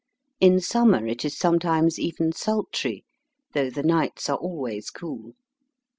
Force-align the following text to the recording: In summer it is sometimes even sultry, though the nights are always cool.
In 0.39 0.59
summer 0.59 1.05
it 1.05 1.23
is 1.23 1.37
sometimes 1.37 1.99
even 1.99 2.31
sultry, 2.31 3.05
though 3.53 3.69
the 3.69 3.83
nights 3.83 4.29
are 4.31 4.37
always 4.37 4.89
cool. 4.89 5.33